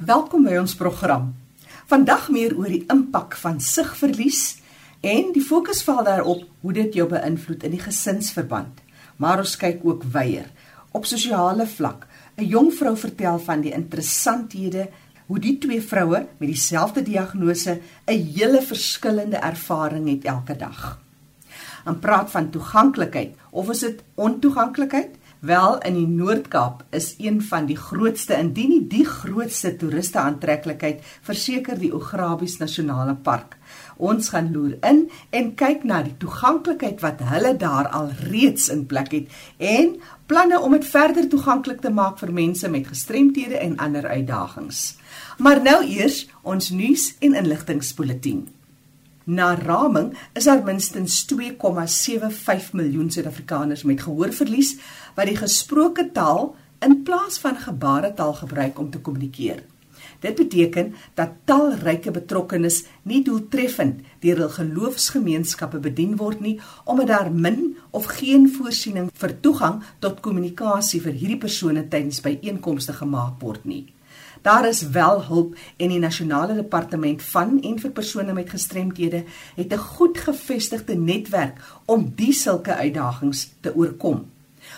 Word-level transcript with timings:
Welkom 0.00 0.46
by 0.48 0.54
ons 0.56 0.72
program. 0.80 1.26
Vandag 1.90 2.30
meer 2.32 2.54
oor 2.56 2.70
die 2.72 2.86
impak 2.88 3.34
van 3.36 3.58
sigverlies 3.60 4.54
en 5.04 5.26
die 5.34 5.42
fokus 5.44 5.82
val 5.84 6.00
daarop 6.06 6.46
hoe 6.64 6.72
dit 6.72 6.96
jou 6.96 7.04
beïnvloed 7.10 7.66
in 7.68 7.74
die 7.74 7.82
gesinsverband. 7.82 8.78
Maar 9.20 9.42
ons 9.42 9.58
kyk 9.60 9.84
ook 9.84 10.06
weier 10.14 10.46
op 10.96 11.04
sosiale 11.04 11.66
vlak. 11.68 12.06
'n 12.38 12.48
Jong 12.48 12.72
vrou 12.78 12.94
vertel 12.96 13.38
van 13.44 13.60
die 13.60 13.74
interessanthede 13.76 14.88
hoe 15.26 15.38
die 15.38 15.58
twee 15.58 15.82
vroue 15.82 16.26
met 16.38 16.48
dieselfde 16.48 17.02
diagnose 17.02 17.80
'n 18.08 18.24
hele 18.32 18.62
verskillende 18.62 19.36
ervaring 19.36 20.08
het 20.08 20.24
elke 20.24 20.56
dag. 20.56 20.98
En 21.84 21.98
praat 21.98 22.30
van 22.30 22.50
toeganklikheid 22.50 23.36
of 23.50 23.68
is 23.68 23.78
dit 23.78 24.02
ontoeganklikheid? 24.14 25.19
Wel 25.40 25.78
in 25.88 25.94
die 25.96 26.06
Noord-Kaap 26.06 26.82
is 26.90 27.14
een 27.18 27.38
van 27.42 27.64
die 27.64 27.76
grootste 27.76 28.36
indien 28.36 28.68
nie 28.68 28.82
die 28.92 29.06
grootste 29.08 29.70
toeriste 29.80 30.20
aantreklikheid 30.20 31.00
verseker 31.24 31.80
die 31.80 31.94
Ograbies 31.96 32.58
Nasionale 32.60 33.14
Park. 33.16 33.56
Ons 33.96 34.28
gaan 34.34 34.52
loer 34.52 34.76
in 34.84 35.06
en 35.30 35.48
kyk 35.56 35.88
na 35.88 36.02
die 36.04 36.12
toeganklikheid 36.20 37.00
wat 37.00 37.24
hulle 37.32 37.54
daar 37.56 37.88
al 37.88 38.12
reeds 38.28 38.68
in 38.68 38.84
plek 38.92 39.16
het 39.16 39.40
en 39.56 39.96
planne 40.28 40.60
om 40.60 40.76
dit 40.76 40.84
verder 40.84 41.32
toeganklik 41.32 41.80
te 41.80 41.90
maak 41.90 42.20
vir 42.20 42.36
mense 42.36 42.68
met 42.68 42.92
gestremthede 42.92 43.64
en 43.64 43.80
ander 43.80 44.12
uitdagings. 44.12 44.98
Maar 45.38 45.64
nou 45.64 45.80
eers 45.88 46.26
ons 46.44 46.68
nuus 46.70 47.14
en 47.24 47.32
inligtingspulsatie. 47.32 48.59
Na 49.24 49.54
raming 49.54 50.14
is 50.32 50.44
daar 50.44 50.62
minstens 50.64 51.26
2,75 51.34 52.72
miljoen 52.72 53.10
Suid-Afrikaners 53.10 53.82
met 53.82 54.00
gehoorverlies 54.02 54.76
wat 55.14 55.28
die 55.28 55.36
gesproke 55.36 56.08
taal 56.12 56.54
in 56.80 57.02
plaas 57.02 57.38
van 57.38 57.56
gebaretaal 57.56 58.32
gebruik 58.34 58.78
om 58.78 58.90
te 58.90 59.00
kommunikeer. 59.00 59.62
Dit 60.20 60.34
beteken 60.34 60.94
dat 61.14 61.28
talryke 61.44 62.10
betrokkenes 62.10 62.84
nie 63.02 63.22
doeltreffend 63.24 64.00
deur 64.20 64.42
hul 64.42 64.52
geloofsgemeenskappe 64.56 65.80
bedien 65.80 66.16
word 66.20 66.40
nie 66.40 66.56
omdat 66.84 67.12
daar 67.12 67.32
min 67.32 67.76
of 67.90 68.08
geen 68.20 68.48
voorsiening 68.52 69.08
vir 69.22 69.36
toegang 69.40 69.80
tot 69.98 70.20
kommunikasie 70.20 71.00
vir 71.04 71.16
hierdie 71.16 71.40
persone 71.40 71.88
tydens 71.88 72.20
byeenkomste 72.24 72.92
gemaak 72.92 73.40
word 73.40 73.64
nie. 73.64 73.86
Daar 74.42 74.68
is 74.68 74.88
wel 74.88 75.24
hulp 75.24 75.56
en 75.76 75.88
die 75.88 75.98
nasionale 75.98 76.54
departement 76.54 77.22
van 77.22 77.62
en 77.62 77.78
vir 77.78 77.90
persone 77.90 78.32
met 78.32 78.50
gestremthede 78.50 79.24
het 79.56 79.72
'n 79.72 79.76
goed 79.76 80.18
gevestigde 80.18 80.94
netwerk 80.94 81.60
om 81.84 82.12
die 82.16 82.32
sulke 82.32 82.74
uitdagings 82.74 83.50
te 83.60 83.74
oorkom. 83.74 84.26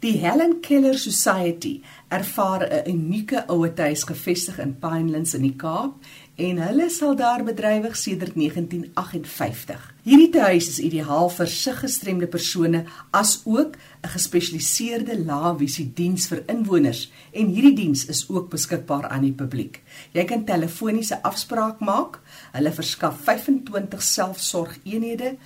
Die 0.00 0.12
Helen 0.12 0.60
Keller 0.62 0.96
Society 0.96 1.82
ervaar 2.08 2.62
'n 2.62 2.90
unieke 2.90 3.48
ouetehuis 3.48 4.04
gevestig 4.04 4.58
in 4.58 4.78
Pinelands 4.78 5.34
in 5.34 5.42
die 5.42 5.56
Kaap 5.56 5.94
en 6.36 6.58
hulle 6.62 6.88
sal 6.90 7.16
daar 7.16 7.42
bedrywig 7.42 7.96
sedert 7.96 8.36
1958. 8.36 9.94
Hierdie 10.02 10.30
tuis 10.30 10.68
is 10.68 10.78
ideaal 10.78 11.28
vir 11.30 11.46
siggestremde 11.46 12.26
persone 12.26 12.84
as 13.10 13.40
ook 13.44 13.74
'n 13.74 14.08
gespesialiseerde 14.08 15.18
laevisie 15.24 15.90
diens 15.94 16.28
vir 16.28 16.44
inwoners 16.46 17.10
en 17.32 17.46
hierdie 17.46 17.74
diens 17.74 18.06
is 18.06 18.28
ook 18.28 18.50
beskikbaar 18.50 19.08
aan 19.08 19.22
die 19.22 19.32
publiek. 19.32 19.82
Jy 20.12 20.24
kan 20.24 20.44
telefoniese 20.44 21.22
afspraak 21.22 21.80
maak. 21.80 22.20
Hulle 22.52 22.72
verskaf 22.72 23.20
25 23.24 24.02
selfsorgeenhede 24.02 25.36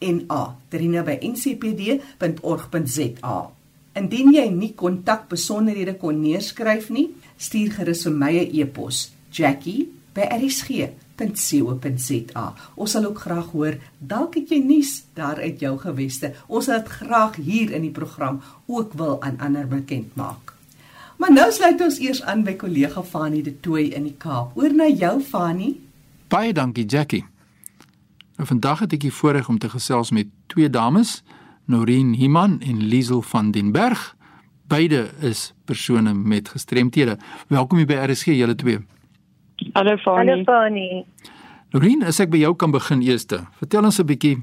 I 0.00 0.12
N 0.12 0.24
A. 0.30 0.56
terina@ncpd.org.za. 0.68 3.50
Indien 3.94 4.32
jy 4.34 4.48
nie 4.50 4.74
kontak 4.74 5.28
besonderhede 5.28 5.96
kon 5.96 6.20
neerskryf 6.20 6.90
nie, 6.90 7.14
stuur 7.36 7.70
gerus 7.70 8.02
vir 8.02 8.12
my 8.12 8.38
'n 8.38 8.50
e-pos: 8.52 9.12
jackie@rsg 9.30 10.70
www.co.za. 11.16 12.54
Ons 12.74 12.90
sal 12.90 13.04
ook 13.04 13.18
graag 13.18 13.50
hoor 13.52 13.76
dalk 13.98 14.38
het 14.38 14.50
jy 14.50 14.60
nuus 14.64 15.04
daar 15.14 15.40
uit 15.42 15.60
jou 15.60 15.76
geweste. 15.78 16.32
Ons 16.46 16.68
sal 16.68 16.82
dit 16.82 16.96
graag 16.98 17.36
hier 17.36 17.72
in 17.72 17.86
die 17.86 17.94
program 17.94 18.40
ook 18.66 18.96
wil 18.98 19.20
aan 19.22 19.38
ander 19.38 19.68
bekend 19.68 20.16
maak. 20.16 20.54
Maar 21.18 21.32
nou 21.32 21.50
sluit 21.52 21.80
ons 21.80 22.00
eers 22.02 22.22
aan 22.22 22.42
by 22.44 22.56
kollega 22.58 23.02
Fanie 23.02 23.42
de 23.42 23.54
Tooi 23.60 23.92
in 23.94 24.10
die 24.10 24.16
Kaap. 24.18 24.56
Oor 24.58 24.74
na 24.74 24.90
jou 24.90 25.20
Fanie. 25.22 25.78
Baie 26.28 26.52
dankie 26.52 26.86
Jackie. 26.86 27.24
Nou 28.34 28.46
vandag 28.48 28.80
het 28.82 28.92
ek 28.96 29.04
die 29.06 29.14
voorreg 29.14 29.48
om 29.48 29.58
te 29.62 29.68
gesels 29.70 30.10
met 30.10 30.26
twee 30.50 30.70
dames, 30.70 31.22
Noreen 31.70 32.14
Himan 32.18 32.58
en 32.66 32.80
Liesel 32.82 33.22
van 33.22 33.52
den 33.54 33.70
Berg. 33.72 34.16
Beide 34.68 35.06
is 35.22 35.52
persone 35.64 36.14
met 36.14 36.48
gestremthede. 36.48 37.14
Welkom 37.48 37.78
hier 37.78 37.86
by 37.86 38.00
RSG 38.08 38.34
julle 38.34 38.56
twee. 38.58 38.80
Hallo 39.72 39.96
Fani. 40.02 40.30
Hallo 40.30 40.42
Fani. 40.42 41.04
Lorien, 41.70 42.02
as 42.02 42.18
ek 42.18 42.32
by 42.34 42.42
jou 42.42 42.52
kan 42.58 42.74
begin 42.74 43.06
eerste. 43.06 43.44
Vertel 43.62 43.86
ons 43.86 44.00
'n 44.02 44.06
bietjie 44.06 44.42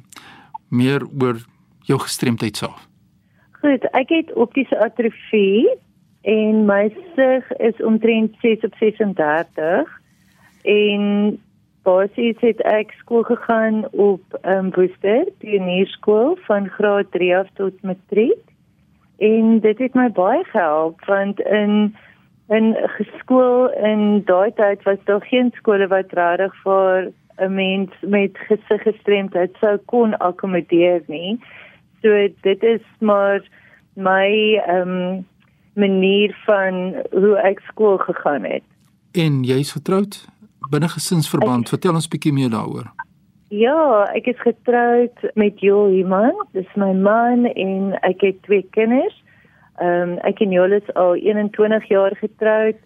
meer 0.69 1.03
oor 1.19 1.43
jou 1.83 1.99
gestremdheid 1.99 2.57
self. 2.57 2.87
Goed, 3.59 3.83
ek 3.91 4.09
het 4.09 4.33
optiese 4.33 4.79
atrofie 4.79 5.67
en 6.21 6.65
my 6.65 6.95
sig 7.15 7.51
is 7.59 7.75
omtrent 7.83 8.35
6 8.41 8.63
op 8.63 8.73
36 8.79 9.99
en 10.63 11.39
basies 11.83 12.37
het 12.39 12.61
ek 12.69 12.93
skool 12.99 13.23
gegaan 13.23 13.85
op 13.91 14.21
um, 14.43 14.69
Woester, 14.75 15.25
pionierskool 15.41 16.37
van 16.47 16.69
graad 16.69 17.11
3 17.11 17.37
af 17.37 17.49
tot 17.59 17.81
matriek. 17.81 18.43
En 19.17 19.59
dit 19.59 19.77
het 19.77 19.93
my 19.93 20.09
baie 20.09 20.43
gehelp 20.53 21.05
want 21.05 21.39
in 21.39 21.95
in 22.51 22.75
geskool 22.97 23.69
in 23.79 24.23
daai 24.27 24.51
tyd 24.53 24.83
was 24.83 24.99
daar 25.07 25.21
geen 25.23 25.51
skole 25.55 25.87
wat 25.87 26.11
regtig 26.11 26.55
vir 26.63 27.11
'n 27.37 27.53
mens 27.53 27.91
met 28.01 28.37
gesiggestremdheid 28.37 29.55
sou 29.59 29.77
kon 29.85 30.17
akkommodeer 30.17 31.01
nie. 31.07 31.39
So 32.01 32.27
dit 32.41 32.63
is 32.63 32.85
maar 32.99 33.41
my 33.93 34.61
ehm 34.67 34.89
um, 34.89 35.25
manier 35.73 36.35
van 36.45 36.95
hoe 37.11 37.37
ek 37.37 37.59
skool 37.59 37.97
gegaan 37.97 38.43
het. 38.43 38.63
En 39.11 39.43
jy's 39.43 39.71
getroud 39.71 40.27
binne 40.69 40.89
gesinsverband. 40.89 41.65
Ek, 41.65 41.69
Vertel 41.69 41.93
ons 41.93 42.07
bietjie 42.07 42.33
meer 42.33 42.49
daaroor. 42.49 42.91
Ja, 43.51 44.07
ek 44.15 44.29
is 44.31 44.39
getroud 44.39 45.25
met 45.35 45.59
Joel 45.59 45.97
Iman. 45.99 46.37
Dis 46.53 46.69
my 46.79 46.93
man 46.93 47.45
en 47.45 47.97
ek 48.07 48.21
het 48.21 48.41
twee 48.47 48.63
kinders. 48.71 49.17
Ehm 49.81 50.15
um, 50.15 50.17
ek 50.27 50.39
en 50.39 50.51
Jolis 50.51 50.87
al 50.93 51.15
21 51.19 51.87
jaar 51.89 52.15
getroud. 52.15 52.77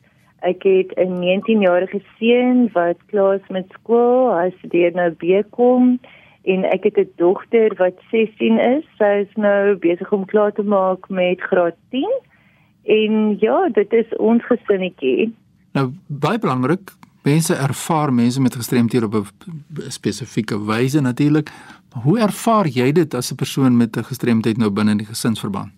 Ek 0.42 0.64
het 0.64 0.94
'n 0.98 1.20
19-jarige 1.22 2.02
seun 2.18 2.70
wat 2.74 2.98
klaar 3.12 3.36
is 3.36 3.50
met 3.50 3.66
skool. 3.80 4.34
Hy 4.34 4.50
studeer 4.58 4.94
nou 4.94 5.12
BCom 5.12 6.00
en 6.44 6.64
ek 6.64 6.84
het 6.84 6.98
'n 6.98 7.12
dogter 7.16 7.76
wat 7.78 7.98
16 8.12 8.60
is. 8.60 8.84
Sy 8.98 9.26
is 9.26 9.36
nou 9.36 9.76
besig 9.76 10.12
om 10.12 10.26
klaar 10.26 10.52
te 10.52 10.64
maak 10.64 11.10
met 11.10 11.42
graad 11.42 11.76
10. 11.90 12.10
En 12.84 13.36
ja, 13.40 13.70
dit 13.70 13.94
is 13.94 14.16
ons 14.18 14.46
gesinnetjie. 14.46 15.34
Nou 15.74 15.92
baie 16.08 16.40
belangrik, 16.40 16.92
mense 17.26 17.56
ervaar 17.56 18.14
mense 18.14 18.42
met 18.42 18.56
gestremthede 18.56 19.06
op 19.06 19.16
'n 19.16 19.92
spesifieke 19.92 20.66
wyse 20.66 21.02
natuurlik. 21.02 21.50
Maar 21.94 22.04
hoe 22.04 22.20
ervaar 22.20 22.68
jy 22.68 22.92
dit 22.92 23.14
as 23.14 23.32
'n 23.32 23.36
persoon 23.36 23.78
met 23.78 23.98
'n 23.98 24.04
gestremdheid 24.04 24.58
nou 24.58 24.70
binne 24.70 24.96
die 24.96 25.06
gesinsverband? 25.06 25.72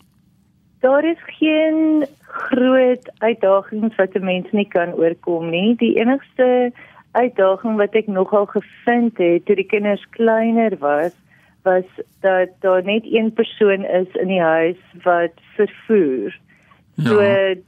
Daar 0.80 1.04
is 1.04 1.22
geen 1.40 2.06
groot 2.22 3.12
uitdagings 3.18 3.96
wat 3.96 4.14
'n 4.14 4.24
mens 4.24 4.52
nie 4.52 4.68
kan 4.68 4.94
oorkom 4.94 5.50
nie. 5.50 5.76
Die 5.76 5.96
enigste 5.96 6.72
uitdaging 7.12 7.78
wat 7.78 7.94
ek 7.94 8.08
nogal 8.08 8.46
gevind 8.46 9.18
het 9.18 9.46
toe 9.46 9.56
die 9.56 9.66
kinders 9.66 10.06
kleiner 10.10 10.78
was, 10.80 11.14
was 11.64 11.86
dat 12.20 12.50
daar 12.60 12.84
net 12.84 13.04
een 13.06 13.34
persoon 13.34 13.86
is 13.86 14.12
in 14.14 14.28
die 14.28 14.42
huis 14.42 14.82
wat 15.04 15.34
vervoer. 15.56 16.40
Ja. 16.94 17.10
So 17.10 17.20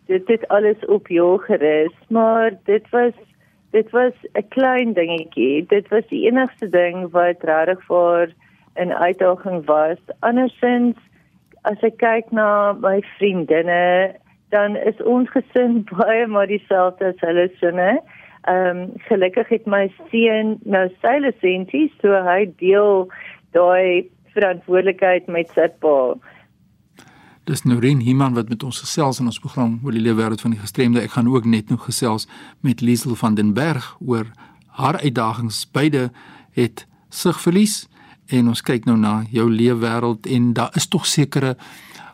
dit 0.06 0.28
het 0.28 0.48
alles 0.48 0.86
op 0.86 1.08
jou 1.08 1.40
gerus, 1.42 1.94
maar 2.08 2.54
dit 2.64 2.90
was 2.90 3.14
dit 3.72 3.90
was 3.90 4.14
'n 4.34 4.48
klein 4.50 4.94
dingetjie. 4.94 5.66
Dit 5.68 5.88
was 5.88 6.08
die 6.08 6.26
enigste 6.28 6.70
ding 6.70 7.12
wat 7.12 7.44
regtig 7.44 7.84
vir 7.86 8.34
'n 8.76 8.92
uitdaging 8.92 9.66
was. 9.66 10.00
Andersins 10.20 10.98
as 11.64 11.82
ek 11.84 11.98
kyk 11.98 12.32
na 12.32 12.74
my 12.74 13.02
vriendinne, 13.18 14.16
dan 14.50 14.76
is 14.76 15.02
ons 15.02 15.30
gesin 15.30 15.84
baie 15.98 16.28
maar 16.28 16.48
dieselfde 16.48 17.06
as 17.06 17.20
hulle 17.20 17.50
sinne. 17.60 18.00
Ehm 18.48 18.78
um, 18.78 18.94
gelukkig 19.08 19.50
het 19.50 19.66
my 19.66 19.92
seun 20.12 20.58
nou 20.64 20.88
sy 21.02 21.18
lisensie, 21.20 21.92
so 22.02 22.16
hy 22.24 22.46
deel 22.58 23.10
daai 23.52 24.08
verantwoordelikheid 24.34 25.28
met 25.28 25.50
sy 25.50 25.68
pa. 25.84 26.16
Dis 27.50 27.64
Noreen 27.64 28.00
Himan 28.06 28.36
wat 28.38 28.50
met 28.50 28.62
ons 28.64 28.78
gesels 28.84 29.18
in 29.18 29.26
ons 29.26 29.40
program 29.42 29.80
oor 29.82 29.96
die 29.96 30.04
lewe 30.06 30.20
wêreld 30.20 30.44
van 30.44 30.54
die 30.54 30.60
gestremde. 30.62 31.02
Ek 31.02 31.16
gaan 31.16 31.26
ook 31.32 31.48
net 31.50 31.72
nog 31.74 31.88
gesels 31.88 32.28
met 32.62 32.82
Liesel 32.86 33.16
van 33.18 33.34
den 33.40 33.56
Berg 33.58 33.96
oor 34.06 34.28
haar 34.78 35.00
uitdagings. 35.02 35.64
Beide 35.74 36.12
het 36.54 36.84
sigverlies 37.10 37.88
en 38.30 38.52
ons 38.52 38.62
kyk 38.62 38.86
nou 38.86 39.00
na 39.02 39.24
jou 39.34 39.48
lewe 39.50 39.80
wêreld 39.82 40.30
en 40.30 40.52
daar 40.54 40.78
is 40.78 40.86
tog 40.94 41.08
sekere 41.10 41.56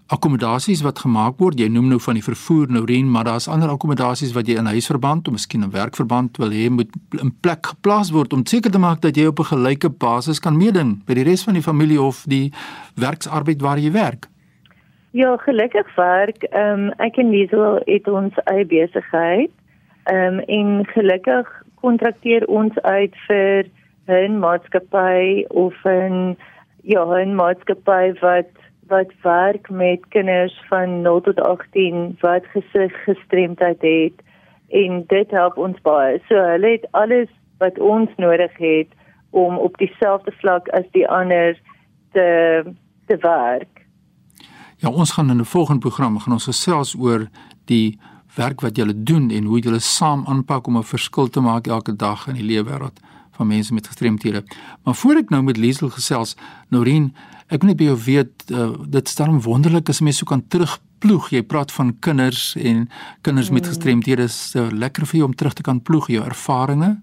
akkommodasies 0.08 0.86
wat 0.86 1.02
gemaak 1.04 1.36
word. 1.44 1.60
Jy 1.60 1.68
noem 1.68 1.90
nou 1.92 2.00
van 2.00 2.16
die 2.16 2.24
vervoer 2.24 2.72
Noreen, 2.72 3.10
maar 3.12 3.28
daar's 3.28 3.50
ander 3.52 3.74
akkommodasies 3.74 4.32
wat 4.38 4.48
jy 4.48 4.56
in 4.62 4.72
huisverband 4.72 5.28
of 5.28 5.36
miskien 5.36 5.66
'n 5.68 5.72
werkverband 5.74 6.38
wil 6.38 6.56
hê 6.56 6.70
moet 6.70 6.96
in 7.20 7.34
plek 7.42 7.66
geplaas 7.66 8.12
word 8.12 8.32
om 8.34 8.46
seker 8.46 8.72
te 8.72 8.80
maak 8.80 9.02
dat 9.02 9.18
jy 9.18 9.26
op 9.26 9.40
'n 9.40 9.52
gelyke 9.52 9.90
basis 9.90 10.40
kan 10.40 10.56
meeding 10.56 11.04
by 11.06 11.14
die 11.14 11.24
res 11.24 11.44
van 11.44 11.54
die 11.54 11.64
familie 11.64 12.02
of 12.02 12.24
die 12.26 12.54
werksarbeid 12.96 13.62
waar 13.62 13.80
jy 13.80 13.92
werk. 13.92 14.30
Ja, 15.16 15.38
gelukkig 15.38 15.96
werk 15.96 16.44
ehm 16.44 16.80
um, 16.80 16.90
ek 17.04 17.18
en 17.22 17.30
Liesel 17.32 17.78
het 17.88 18.08
ons 18.12 18.40
eie 18.52 18.66
besigheid. 18.68 19.52
Ehm 20.12 20.40
um, 20.40 20.40
en 20.40 20.86
gelukkig 20.86 21.52
kontrakteer 21.80 22.44
ons 22.52 22.80
uit 22.82 23.16
vir 23.28 23.70
'n 24.08 24.40
maatskappy 24.40 25.46
of 25.64 25.86
'n 25.86 26.36
ja, 26.84 27.04
'n 27.20 27.36
maatskappy 27.36 28.12
wat 28.20 28.52
wat 28.88 29.14
werk 29.22 29.70
met 29.70 30.08
kinders 30.10 30.58
van 30.68 31.02
0 31.02 31.22
tot 31.22 31.40
18 31.42 32.18
wat 32.20 32.44
gesig 32.46 33.04
gestremdheid 33.04 33.82
het 33.82 34.18
en 34.70 35.04
dit 35.08 35.32
help 35.32 35.58
ons 35.58 35.82
baie. 35.82 36.20
So 36.28 36.36
hulle 36.36 36.72
het 36.76 36.88
alles 36.92 37.32
wat 37.58 37.80
ons 37.80 38.10
nodig 38.18 38.58
het 38.58 38.92
om 39.30 39.58
op 39.58 39.78
dieselfde 39.78 40.32
vlak 40.32 40.68
as 40.70 40.92
die 40.92 41.08
ander 41.08 41.58
te 42.12 42.28
te 43.08 43.18
werk. 43.18 43.75
Ja, 44.86 44.92
ons 44.92 45.12
gaan 45.12 45.30
in 45.30 45.40
'n 45.40 45.46
volgende 45.46 45.80
program 45.80 46.20
gaan 46.20 46.34
ons 46.34 46.44
gesels 46.44 46.96
oor 46.96 47.30
die 47.66 48.00
werk 48.36 48.62
wat 48.62 48.76
julle 48.76 49.04
doen 49.04 49.32
en 49.32 49.44
hoe 49.44 49.60
julle 49.60 49.80
saam 49.80 50.26
aanpak 50.28 50.68
om 50.68 50.78
'n 50.78 50.84
verskil 50.84 51.30
te 51.30 51.40
maak 51.40 51.68
elke 51.68 51.96
dag 51.96 52.28
in 52.28 52.34
die 52.34 52.44
lewe 52.44 52.70
wêreld 52.70 53.00
van 53.32 53.48
mense 53.48 53.74
met 53.74 53.88
gestremthede. 53.88 54.44
Maar 54.84 54.96
voor 54.96 55.16
ek 55.16 55.30
nou 55.30 55.44
met 55.44 55.58
Liesel 55.58 55.90
gesels, 55.90 56.36
Norien, 56.70 57.16
ek 57.48 57.62
wil 57.62 57.68
net 57.70 57.78
by 57.78 57.84
jou 57.84 57.98
weet, 57.98 58.52
uh, 58.52 58.70
dit 58.88 59.08
staan 59.08 59.42
wonderlik 59.42 59.90
as 59.90 60.02
mense 60.02 60.18
so 60.18 60.26
kan 60.26 60.48
terugploeg. 60.48 61.30
Jy 61.30 61.44
praat 61.44 61.72
van 61.72 62.00
kinders 62.00 62.56
en 62.56 62.90
kinders 63.22 63.50
met 63.50 63.66
hmm. 63.66 63.74
gestremthede, 63.74 64.24
is 64.24 64.54
uh, 64.56 64.68
lekker 64.72 65.06
vir 65.06 65.18
jou 65.18 65.28
om 65.28 65.36
terug 65.36 65.54
te 65.54 65.62
kan 65.62 65.82
ploeg 65.82 66.08
jou 66.08 66.24
ervarings. 66.26 66.98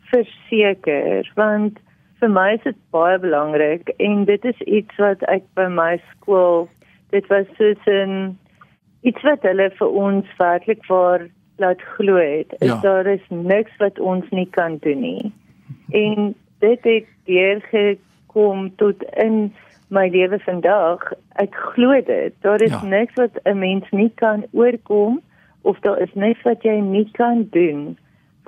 Verseker, 0.00 1.32
want 1.34 1.78
vir 2.18 2.28
my 2.28 2.54
is 2.54 2.62
dit 2.62 2.76
baie 2.90 3.18
belangrik 3.18 3.88
en 3.98 4.24
dit 4.24 4.44
is 4.44 4.60
iets 4.60 4.96
wat 4.96 5.22
ek 5.22 5.42
by 5.54 5.68
my 5.68 6.02
skool 6.10 6.68
dit 7.10 7.26
was 7.26 7.46
soos 7.56 7.86
'n 7.86 8.38
iets 9.00 9.22
wat 9.22 9.42
hulle 9.42 9.70
vir 9.70 9.88
ons 9.88 10.26
werklik 10.38 10.84
vir 10.84 11.30
laat 11.56 11.82
glo 11.96 12.16
het. 12.16 12.54
Ja. 12.58 12.80
Daar 12.80 13.06
is 13.06 13.24
niks 13.28 13.76
wat 13.76 13.98
ons 13.98 14.28
nie 14.30 14.48
kan 14.50 14.76
doen 14.80 15.00
nie. 15.00 15.32
En 15.90 16.34
dit 16.58 16.84
het 16.84 17.06
deur 17.24 17.60
gekom 17.60 18.76
tot 18.76 19.02
in 19.02 19.52
my 19.88 20.08
lewe 20.08 20.38
vandag. 20.38 21.12
Ek 21.28 21.54
glo 21.54 22.00
dit. 22.00 22.32
Daar 22.40 22.62
is 22.62 22.70
ja. 22.70 22.84
niks 22.84 23.14
wat 23.14 23.40
'n 23.44 23.58
mens 23.58 23.90
nie 23.90 24.12
kan 24.14 24.44
oorkom 24.52 25.20
of 25.62 25.78
daar 25.80 25.98
is 25.98 26.14
niks 26.14 26.42
wat 26.42 26.62
jy 26.62 26.80
nie 26.80 27.08
kan 27.12 27.46
doen 27.50 27.98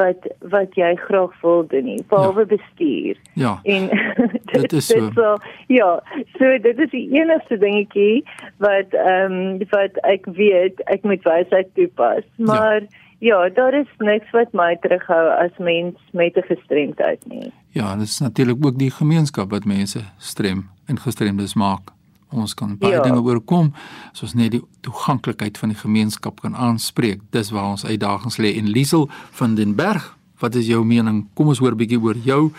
wat 0.03 0.27
wat 0.55 0.75
jy 0.79 0.91
graag 1.07 1.35
wil 1.43 1.65
doen 1.71 1.87
nie 1.91 2.01
behalwe 2.11 2.45
ja. 2.47 2.51
bestuur. 2.57 3.21
Ja. 3.35 3.53
En 3.63 3.89
dit 4.55 4.73
is 4.73 4.87
so. 4.87 5.11
so 5.15 5.37
ja, 5.67 5.91
so 6.39 6.59
dit 6.67 6.83
is 6.87 6.91
die 6.91 7.07
enigste 7.21 7.59
dingetjie 7.59 8.25
wat 8.63 8.99
ehm 9.05 9.39
um, 9.39 9.63
wat 9.71 10.03
ek 10.15 10.29
weet 10.39 10.83
ek 10.95 11.07
moet 11.09 11.25
wysheid 11.29 11.73
toepas. 11.79 12.27
Maar 12.37 12.81
ja. 12.81 12.89
ja, 13.19 13.49
daar 13.49 13.75
is 13.81 13.91
niks 13.99 14.31
wat 14.37 14.53
my 14.53 14.75
terughou 14.85 15.25
as 15.39 15.57
mens 15.59 15.99
met 16.13 16.37
'n 16.37 16.49
gestremdheid 16.51 17.27
nie. 17.27 17.53
Ja, 17.73 17.97
dit 17.97 18.09
is 18.09 18.21
natuurlik 18.21 18.67
ook 18.67 18.79
die 18.79 18.91
gemeenskap 18.91 19.51
wat 19.51 19.65
mense 19.65 20.01
strem 20.19 20.69
en 20.87 20.99
gestremdes 20.99 21.55
maak 21.55 21.93
ons 22.33 22.55
kan 22.55 22.77
baie 22.79 22.97
ja. 22.97 23.03
dinge 23.03 23.23
oorkom 23.23 23.73
as 24.13 24.23
ons 24.23 24.35
net 24.35 24.53
die 24.57 24.63
toeganklikheid 24.81 25.59
van 25.59 25.73
die 25.73 25.79
gemeenskap 25.79 26.41
kan 26.41 26.57
aanspreek. 26.57 27.21
Dis 27.31 27.53
waar 27.55 27.73
ons 27.77 27.85
uitdagings 27.85 28.39
lê 28.43 28.57
en 28.59 28.71
Liesel 28.73 29.09
van 29.39 29.55
den 29.55 29.77
Berg, 29.79 30.13
wat 30.43 30.55
is 30.59 30.67
jou 30.67 30.85
mening? 30.85 31.27
Kom 31.35 31.53
ons 31.53 31.59
hoor 31.59 31.73
'n 31.73 31.83
bietjie 31.83 32.01
oor 32.01 32.17
jou 32.17 32.53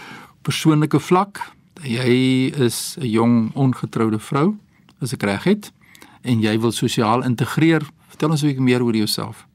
persoonlike 0.43 0.99
vlak. 0.99 1.39
Jy 1.83 2.53
is 2.55 2.97
'n 2.99 3.07
jong 3.07 3.51
ongetroude 3.55 4.19
vrou, 4.19 4.55
as 5.01 5.13
ek 5.13 5.23
reg 5.23 5.43
het, 5.43 5.71
en 6.23 6.39
jy 6.39 6.59
wil 6.59 6.71
sosiaal 6.71 7.23
integreer. 7.23 7.81
Vertel 8.07 8.29
ons 8.29 8.43
'n 8.43 8.47
bietjie 8.47 8.63
meer 8.63 8.83
oor 8.83 8.95
jouself. 8.95 9.47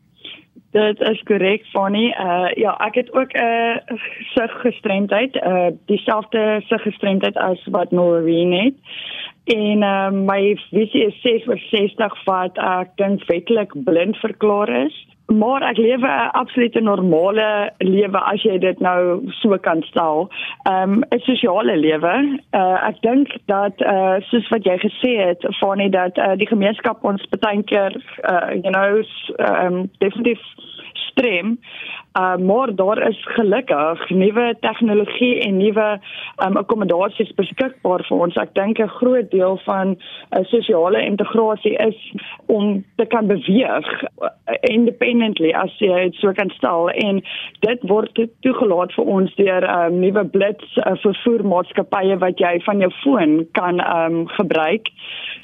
Dit 0.70 1.00
is 1.00 1.22
korrek, 1.22 1.64
Fanny. 1.72 2.12
Uh 2.12 2.50
ja, 2.56 2.76
ek 2.86 2.94
het 2.94 3.12
ook 3.12 3.32
'n 3.32 3.40
uh, 3.40 3.98
siggestremdheid, 4.36 5.34
uh 5.34 5.70
dieselfde 5.86 6.60
siggestremdheid 6.66 7.36
as 7.36 7.66
wat 7.70 7.90
Noreen 7.90 8.52
het 8.52 8.74
en 9.54 9.82
uh, 9.82 10.10
my 10.12 10.54
visie 10.70 11.06
is 11.06 11.20
6 11.22 11.48
oor 11.48 11.60
60 11.70 12.24
wat 12.24 12.58
ek 12.58 12.96
dink 13.00 13.24
wettelik 13.30 13.72
blind 13.86 14.16
verklaar 14.24 14.68
is 14.86 14.96
maar 15.28 15.62
ek 15.62 15.76
lewe 15.76 16.08
'n 16.08 16.30
absolute 16.32 16.80
normale 16.80 17.70
lewe 17.78 18.18
as 18.18 18.42
jy 18.42 18.58
dit 18.58 18.80
nou 18.80 19.30
so 19.40 19.58
kan 19.58 19.82
stel. 19.82 20.30
Ehm 20.64 20.92
um, 20.92 21.04
'n 21.10 21.20
sosiale 21.20 21.76
lewe. 21.76 22.40
Uh, 22.52 22.88
ek 22.88 23.00
dink 23.00 23.28
dat 23.46 23.80
uh, 23.80 24.16
soos 24.20 24.48
wat 24.48 24.64
jy 24.64 24.78
gesê 24.78 25.12
het 25.26 25.44
van 25.60 25.76
nie 25.78 25.90
dat 25.90 26.18
uh, 26.18 26.32
die 26.36 26.48
gemeenskap 26.48 27.04
ons 27.04 27.28
baie 27.40 27.62
keer 27.62 27.92
uh, 28.24 28.50
you 28.62 28.72
know 28.72 29.02
ehm 29.36 29.74
um, 29.74 29.90
definitief 29.98 30.40
strem. 31.18 31.58
Uh, 32.18 32.36
maar 32.36 32.74
daar 32.74 33.08
is 33.08 33.18
gelukkig 33.22 34.08
nuwe 34.08 34.56
tegnologie 34.60 35.40
en 35.40 35.56
nuwe 35.56 36.00
um, 36.46 36.56
akkommodasies 36.56 37.34
beskikbaar 37.34 38.02
vir 38.08 38.22
ons. 38.24 38.38
Ek 38.42 38.54
dink 38.54 38.78
'n 38.78 38.88
groot 38.88 39.30
deel 39.30 39.60
van 39.64 39.94
uh, 39.94 40.44
sosiale 40.50 41.04
integrasie 41.04 41.76
is 41.76 41.98
om 42.46 42.84
te 42.96 43.06
kan 43.06 43.26
beweeg 43.26 43.86
uh, 44.02 44.28
independently 44.60 45.52
as 45.52 45.70
jy 45.78 46.08
dit 46.08 46.14
so 46.14 46.32
kan 46.32 46.50
stel 46.50 46.90
en 46.90 47.22
dit 47.60 47.80
word 47.82 48.18
toegelaat 48.40 48.92
vir 48.92 49.04
ons 49.04 49.34
deur 49.34 49.68
um, 49.70 50.00
nuwe 50.00 50.24
blits 50.24 50.76
uh, 50.76 50.96
vervoermaatskappye 51.04 52.18
wat 52.18 52.38
jy 52.38 52.58
van 52.66 52.80
jou 52.80 52.90
foon 53.02 53.46
kan 53.52 53.84
um, 53.84 54.26
gebruik. 54.26 54.90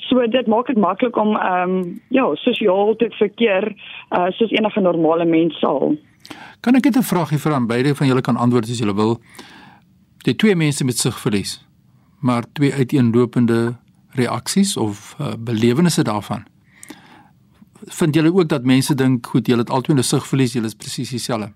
So 0.08 0.26
dit 0.26 0.46
maak 0.46 0.66
dit 0.66 0.76
maklik 0.76 1.16
om 1.16 1.36
um, 1.36 2.00
ja, 2.08 2.26
sosiaal 2.34 2.96
te 2.96 3.10
verkeer 3.18 3.70
uh, 4.10 4.28
soos 4.30 4.50
enige 4.50 4.80
normale 4.80 5.24
mens 5.24 5.58
sal. 5.58 5.96
Kan 6.60 6.76
ek 6.76 6.84
net 6.84 6.96
'n 6.96 7.10
vraagie 7.10 7.38
vra 7.38 7.54
aan 7.54 7.66
beide 7.66 7.94
van 7.94 8.06
julle 8.06 8.20
kan 8.20 8.36
antwoord 8.36 8.70
as 8.70 8.78
julle 8.78 8.94
wil? 8.94 9.18
Die 10.24 10.34
twee 10.34 10.56
mense 10.56 10.84
met 10.84 10.98
sigverlies, 10.98 11.66
maar 12.20 12.44
twee 12.52 12.72
uiteenlopende 12.72 13.76
reaksies 14.14 14.76
of 14.76 15.16
uh, 15.20 15.34
belewennisse 15.38 16.02
daarvan. 16.02 16.46
Vind 17.84 18.14
julle 18.14 18.32
ook 18.32 18.48
dat 18.48 18.64
mense 18.64 18.94
dink 18.94 19.26
goed, 19.26 19.46
julle 19.46 19.60
het 19.60 19.70
albei 19.70 19.96
'n 19.96 20.02
sigverlies, 20.02 20.52
julle 20.52 20.66
is 20.66 20.74
presies 20.74 21.10
dieselfde? 21.10 21.52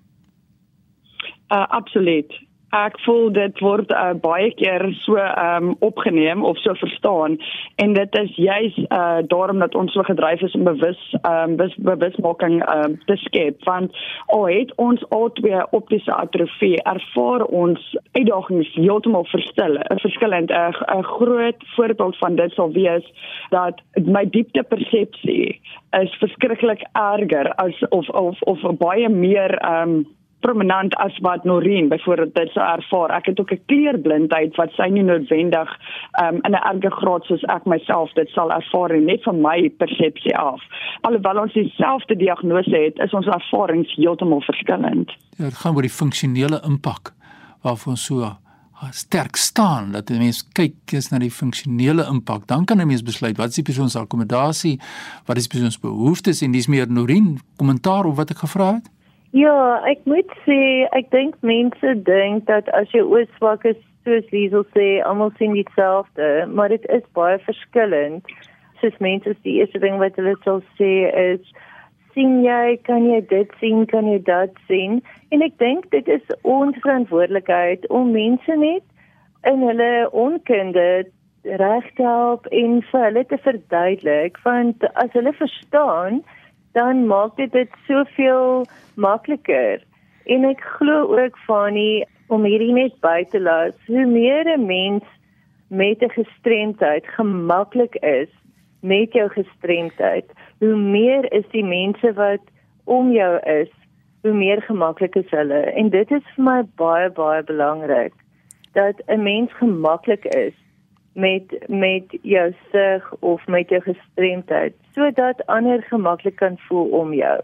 Uh 1.49 1.67
absoluut. 1.69 2.48
Ek 2.77 2.99
voel 3.01 3.31
dit 3.33 3.61
word 3.65 3.93
uh, 3.97 4.13
baie 4.21 4.51
keer 4.59 4.83
so 5.01 5.17
um 5.17 5.71
opgeneem 5.81 6.45
of 6.45 6.59
so 6.61 6.75
verstaan 6.77 7.39
en 7.81 7.95
dit 7.97 8.19
is 8.21 8.35
juis 8.37 8.77
uh 8.93 9.21
daarom 9.27 9.59
dat 9.59 9.75
ons 9.75 9.93
so 9.93 10.03
gedryf 10.03 10.43
is 10.43 10.55
om 10.55 10.65
bewus 10.65 11.01
um 11.23 11.57
bewus, 11.57 11.77
bewusmaking 11.77 12.61
um 12.75 12.99
te 13.07 13.17
skep. 13.17 13.65
Want 13.65 13.97
al 14.27 14.47
het 14.49 14.75
ons 14.77 15.05
al 15.09 15.33
twee 15.33 15.63
optiese 15.71 16.13
atrofie 16.13 16.77
ervaar 16.83 17.45
ons 17.45 17.97
uitdagings 18.13 18.75
heeltemal 18.75 19.25
verstel 19.33 19.81
verskillend. 20.05 20.51
'n 20.51 21.03
groot 21.03 21.65
voorbeeld 21.77 22.19
van 22.19 22.37
dit 22.37 22.53
sal 22.53 22.73
wees 22.73 23.05
dat 23.51 23.81
my 24.05 24.25
diepte 24.31 24.63
persepsie 24.63 25.61
is 25.91 26.13
verskriklik 26.21 26.85
erger 26.93 27.55
as 27.55 27.89
of 27.89 28.09
of 28.09 28.43
of 28.43 28.77
baie 28.77 29.09
meer 29.09 29.57
um 29.65 30.07
prominent 30.41 30.95
as 30.97 31.19
wat 31.19 31.45
Noreen 31.45 31.89
byvoorbeeld 31.89 32.35
dit 32.35 32.51
sou 32.55 32.65
ervaar. 32.65 33.11
Ek 33.11 33.27
het 33.27 33.41
ook 33.41 33.53
'n 33.53 33.63
kleurblindheid 33.67 34.57
wat 34.57 34.71
sy 34.73 34.89
nie 34.89 35.03
noodwendig 35.03 35.71
um, 36.23 36.39
in 36.43 36.53
'n 36.55 36.65
erge 36.73 36.91
graad 36.91 37.25
soos 37.25 37.43
ek 37.43 37.65
myself 37.65 38.13
dit 38.13 38.29
sal 38.29 38.51
ervaar 38.51 39.01
net 39.01 39.23
van 39.23 39.41
my 39.41 39.69
persepsie 39.69 40.37
af. 40.37 40.63
Alhoewel 41.01 41.39
ons 41.39 41.53
dieselfde 41.53 42.17
diagnose 42.17 42.77
het, 42.77 42.99
is 42.99 43.13
ons 43.13 43.27
ervarings 43.27 43.95
heeltemal 43.95 44.41
verskillend. 44.41 45.17
Ja, 45.37 45.45
dit 45.45 45.55
gaan 45.55 45.75
oor 45.75 45.83
die 45.83 45.91
funksionele 45.91 46.61
impak 46.65 47.13
waarvan 47.63 47.97
so 47.97 48.23
ah, 48.23 48.91
sterk 48.91 49.37
staan 49.37 49.93
dat 49.93 50.11
'n 50.11 50.19
mens 50.19 50.49
kyk 50.53 50.75
eens 50.93 51.09
na 51.11 51.19
die 51.19 51.31
funksionele 51.31 52.07
impak, 52.07 52.47
dan 52.47 52.65
kan 52.65 52.81
'n 52.81 52.87
mens 52.87 53.03
besluit 53.03 53.37
wat 53.37 53.49
is 53.49 53.55
die 53.55 53.65
persoon 53.65 53.91
se 53.91 53.99
akkommodasie, 53.99 54.81
wat 55.27 55.37
is 55.37 55.49
die 55.49 55.59
persoon 55.59 55.71
se 55.71 55.81
behoeftes 55.81 56.43
en 56.43 56.53
dis 56.53 56.67
meer 56.67 56.91
Noreen 56.91 57.41
kommentaar 57.57 58.05
op 58.05 58.17
wat 58.17 58.31
ek 58.31 58.39
gevra 58.39 58.75
het. 58.75 58.89
Ja, 59.37 59.81
ek 59.85 60.07
moet 60.09 60.31
sê 60.47 60.89
ek 60.97 61.11
dink 61.13 61.35
mense 61.45 61.95
dink 62.07 62.47
dat 62.49 62.69
as 62.73 62.89
jy 62.95 63.03
oor 63.05 63.27
swak 63.37 63.67
is, 63.69 63.77
soos 64.07 64.29
Liesel 64.33 64.65
sê, 64.73 64.87
almal 65.05 65.35
sien 65.37 65.53
dieselfde, 65.53 66.47
maar 66.49 66.73
dit 66.73 66.85
is 66.89 67.05
baie 67.13 67.37
verskillend. 67.45 68.25
Soos 68.81 68.97
mense 69.05 69.35
die 69.45 69.59
eerste 69.61 69.83
ding 69.83 69.99
wat 70.01 70.17
hulle 70.17 70.33
sal 70.47 70.63
sê 70.79 70.93
is 71.13 71.45
sien 72.15 72.41
jy, 72.43 72.79
kan 72.89 73.05
jy 73.05 73.21
dit 73.31 73.53
sien, 73.61 73.85
kan 73.91 74.09
jy 74.09 74.17
dit 74.25 74.57
sien? 74.67 75.03
En 75.31 75.45
ek 75.45 75.59
dink 75.61 75.91
dit 75.93 76.09
is 76.09 76.25
ons 76.43 76.81
verantwoordelikheid 76.81 77.85
om 77.95 78.15
mense 78.17 78.57
net 78.57 78.83
in 79.47 79.61
hulle 79.63 79.93
onkunde 80.17 80.89
reg 81.61 81.87
te 82.01 82.03
help 82.03 82.49
en 82.51 82.81
vir 82.91 83.05
hulle 83.05 83.25
te 83.29 83.39
verduidelik 83.45 84.41
want 84.43 84.85
as 84.95 85.13
hulle 85.15 85.33
verstaan 85.37 86.23
dan 86.73 87.07
maak 87.07 87.37
dit 87.37 87.53
dit 87.53 87.71
soveel 87.87 88.67
makliker. 88.95 89.85
En 90.25 90.45
ek 90.45 90.61
glo 90.61 91.17
ook 91.17 91.39
van 91.47 91.73
nie 91.73 92.05
om 92.29 92.45
hierdie 92.45 92.73
net 92.73 93.01
by 93.01 93.25
te 93.31 93.41
laat. 93.41 93.75
Hoe 93.87 94.07
meer 94.07 94.45
'n 94.45 94.67
mens 94.67 95.05
met 95.69 96.03
'n 96.03 96.11
gestremdheid 96.11 97.07
gemaklik 97.07 97.95
is 97.95 98.29
met 98.81 99.13
jou 99.13 99.29
gestremdheid, 99.29 100.25
hoe 100.59 100.77
meer 100.77 101.33
is 101.33 101.45
die 101.51 101.65
mense 101.65 102.13
wat 102.13 102.41
om 102.85 103.13
jou 103.13 103.39
is, 103.43 103.71
hoe 104.23 104.33
meer 104.33 104.63
gemaklik 104.63 105.15
is 105.15 105.31
hulle. 105.31 105.61
En 105.61 105.91
dit 105.91 106.11
is 106.11 106.23
vir 106.35 106.45
my 106.45 106.63
baie 106.77 107.11
baie 107.11 107.43
belangrik 107.43 108.13
dat 108.73 109.03
'n 109.07 109.23
mens 109.23 109.53
gemaklik 109.53 110.25
is 110.25 110.55
met 111.19 111.55
met 111.67 112.19
jou 112.23 112.55
sig 112.73 113.15
of 113.19 113.47
met 113.47 113.69
jou 113.69 113.83
gestremdheid 113.83 114.75
sodat 114.95 115.47
ander 115.47 115.83
gemaklik 115.83 116.37
kan 116.37 116.59
voel 116.59 116.87
om 117.01 117.13
jou. 117.15 117.39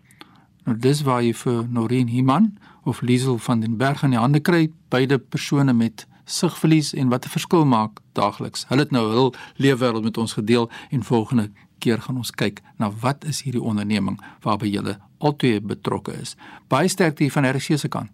Nou 0.64 0.76
dis 0.76 1.02
waar 1.02 1.22
jy 1.22 1.34
vir 1.34 1.66
Noreen 1.70 2.08
Himan 2.08 2.58
of 2.84 3.00
Liesel 3.00 3.38
van 3.38 3.60
den 3.60 3.76
Berg 3.76 4.02
in 4.02 4.10
die 4.10 4.20
hande 4.20 4.40
kry, 4.40 4.68
beide 4.88 5.18
persone 5.18 5.72
met 5.72 6.06
sigverlies 6.28 6.92
en 6.94 7.08
wat 7.08 7.24
'n 7.24 7.28
verskil 7.28 7.64
maak 7.64 8.00
daagliks. 8.12 8.64
Hulle 8.68 8.80
het 8.80 8.90
nou 8.90 9.10
hul 9.10 9.34
leefwêreld 9.56 10.02
met 10.02 10.16
ons 10.16 10.32
gedeel 10.32 10.70
en 10.90 11.02
volgende 11.02 11.50
keer 11.78 12.00
gaan 12.02 12.16
ons 12.16 12.30
kyk 12.30 12.60
na 12.76 12.90
wat 12.90 13.24
is 13.24 13.42
hierdie 13.42 13.62
onderneming 13.62 14.20
waarby 14.40 14.66
julle 14.66 14.98
albei 15.18 15.60
betrokke 15.60 16.12
is. 16.20 16.36
Baie 16.68 16.88
sterkte 16.88 17.22
hier 17.22 17.32
van 17.32 17.46
RC 17.46 17.78
se 17.78 17.88
kant. 17.88 18.10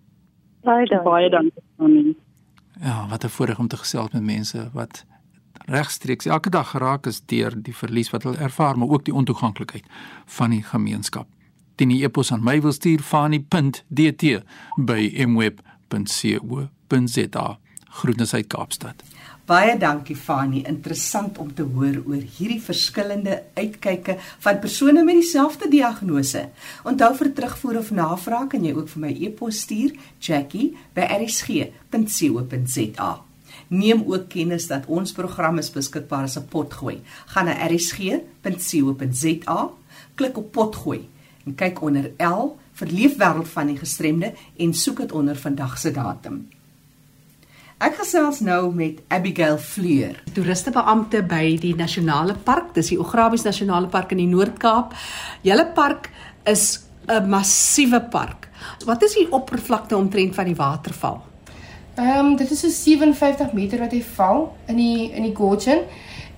Baie 0.63 0.87
dankie. 0.87 1.05
Baie 1.05 1.31
dankie. 1.31 2.17
Ja, 2.81 3.07
wat 3.09 3.25
'n 3.25 3.29
voorreg 3.29 3.59
om 3.59 3.69
te 3.69 3.77
gesels 3.77 4.11
met 4.13 4.23
mense 4.23 4.71
wat 4.73 5.05
regstreeks 5.67 6.27
elke 6.27 6.51
dag 6.51 6.71
geraak 6.71 7.07
is 7.07 7.21
deur 7.27 7.63
die 7.63 7.77
verlies 7.77 8.11
wat 8.11 8.23
hulle 8.23 8.37
ervaar, 8.37 8.79
maar 8.79 8.89
ook 8.89 9.05
die 9.05 9.15
ontoeganklikheid 9.15 9.87
van 10.25 10.51
die 10.51 10.63
gemeenskap. 10.63 11.27
Dien 11.75 11.89
die 11.89 12.05
e-pos 12.05 12.33
aan 12.33 12.43
my 12.43 12.61
wil 12.61 12.73
stuur 12.73 13.01
fani.dt 13.01 14.43
by 14.77 15.25
mweb.co.za 15.27 16.69
groetnis 17.95 18.35
uit 18.35 18.51
Kaapstad. 18.51 19.05
Baie 19.45 19.75
dankie 19.77 20.17
Fani, 20.17 20.63
interessant 20.65 21.37
om 21.39 21.53
te 21.53 21.63
hoor 21.69 21.99
oor 22.09 22.23
hierdie 22.37 22.63
verskillende 22.65 23.43
uitkyke 23.59 24.15
van 24.47 24.61
persone 24.63 25.03
met 25.05 25.19
dieselfde 25.21 25.69
diagnose. 25.69 26.49
Onthou 26.89 27.13
vir 27.19 27.29
terugvoer 27.37 27.77
of 27.83 27.91
navraag 27.93 28.49
kan 28.55 28.65
jy 28.65 28.73
ook 28.73 28.89
vir 28.95 29.03
my 29.05 29.13
e-pos 29.29 29.61
stuur, 29.67 29.91
jackie@rsg.co.za. 30.19 33.11
Neem 33.69 34.01
ook 34.09 34.25
kennis 34.33 34.67
dat 34.73 34.89
ons 34.89 35.13
program 35.13 35.61
is 35.61 35.71
beskikbaar 35.71 36.25
as 36.25 36.39
'n 36.39 36.49
potgooi. 36.49 37.03
Gaan 37.27 37.45
na 37.45 37.67
rsg.co.za, 37.69 39.71
klik 40.15 40.37
op 40.37 40.53
potgooi 40.53 41.09
en 41.47 41.55
kyk 41.55 41.83
onder 41.83 42.13
L 42.19 42.57
vir 42.73 42.89
leefwêreld 42.89 43.49
van 43.49 43.67
die 43.67 43.77
gestremde 43.77 44.33
en 44.57 44.75
soek 44.75 44.97
dit 44.97 45.13
onder 45.13 45.37
vandag 45.37 45.79
se 45.79 45.91
datum. 45.91 46.49
Ek 47.83 47.97
gesels 47.99 48.39
nou 48.39 48.69
met 48.71 49.01
Abigail 49.11 49.57
Fleur, 49.59 50.21
toeristebeampte 50.37 51.25
by 51.27 51.57
die 51.59 51.73
Nasionale 51.75 52.37
Park, 52.47 52.69
dis 52.77 52.93
die 52.93 52.99
Ograbies 53.03 53.43
Nasionale 53.43 53.91
Park 53.91 54.13
in 54.15 54.21
die 54.23 54.29
Noord-Kaap. 54.31 54.95
Julle 55.43 55.65
park 55.75 56.07
is 56.47 56.87
'n 57.09 57.29
massiewe 57.29 58.01
park. 58.01 58.49
Wat 58.87 59.03
is 59.03 59.15
die 59.15 59.27
oppervlakte 59.29 59.97
omtrent 59.97 60.35
van 60.35 60.45
die 60.45 60.55
waterval? 60.55 61.23
Ehm 61.97 62.27
um, 62.27 62.37
dit 62.37 62.51
is 62.51 62.61
so 62.61 62.69
57 62.69 63.53
meter 63.53 63.79
wat 63.79 63.93
hy 63.93 64.03
val 64.03 64.57
in 64.69 64.77
die 64.77 65.11
in 65.13 65.23
die 65.23 65.35
Gorgon 65.35 65.83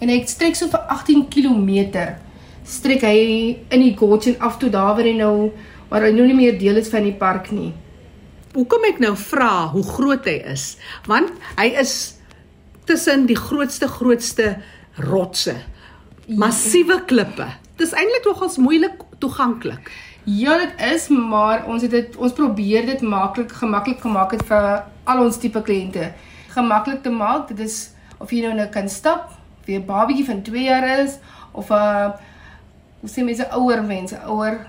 en 0.00 0.08
hy 0.08 0.24
strek 0.24 0.56
so 0.56 0.68
vir 0.68 0.80
18 0.88 1.28
km. 1.28 2.16
Strek 2.64 3.02
hy 3.02 3.58
in 3.68 3.80
die 3.80 3.96
Gorgon 3.96 4.40
af 4.40 4.58
tot 4.58 4.72
daar 4.72 4.96
waar 4.96 5.04
hy 5.04 5.12
nou 5.12 5.52
waar 5.90 6.02
hy 6.02 6.12
nou 6.12 6.26
nie 6.26 6.34
meer 6.34 6.58
deel 6.58 6.76
is 6.76 6.88
van 6.88 7.02
die 7.02 7.12
park 7.12 7.52
nie 7.52 7.74
hoekom 8.56 8.86
ek 8.88 9.00
nou 9.04 9.12
vra 9.20 9.68
hoe 9.72 9.84
groot 9.84 10.26
hy 10.28 10.38
is? 10.52 10.74
Want 11.10 11.32
hy 11.58 11.68
is 11.82 11.94
tussen 12.88 13.26
die 13.28 13.36
grootste 13.38 13.88
grootste 13.90 14.56
rotse. 15.04 15.56
Massiewe 16.26 17.02
klippe. 17.06 17.46
Dis 17.76 17.92
eintlik 17.92 18.24
nogals 18.24 18.56
moeilik 18.62 19.02
toeganklik. 19.20 19.90
Ja, 20.26 20.56
dit 20.58 20.80
is, 20.82 21.08
maar 21.08 21.66
ons 21.70 21.84
het 21.86 21.92
dit 21.92 22.16
ons 22.16 22.32
probeer 22.34 22.86
dit 22.88 23.02
maklik 23.06 23.52
gemaklik 23.60 24.00
gemaak 24.02 24.32
het 24.34 24.46
vir 24.48 24.64
al 25.06 25.22
ons 25.22 25.38
tipe 25.38 25.60
kliënte. 25.62 26.08
Gemaklik 26.56 27.04
te 27.04 27.12
maak. 27.14 27.50
Dit 27.52 27.60
is 27.68 27.76
of 28.18 28.32
jy 28.32 28.40
nou 28.46 28.54
nou 28.56 28.66
kan 28.72 28.88
stap 28.88 29.34
weer 29.66 29.84
babietjie 29.84 30.24
van 30.26 30.40
2 30.42 30.62
jaar 30.64 30.86
is 31.02 31.18
of 31.52 31.70
'n 31.70 32.14
hoe 33.00 33.10
sê 33.10 33.22
mense 33.24 33.46
ouer 33.50 33.82
mense, 33.82 34.16
ouer 34.24 34.66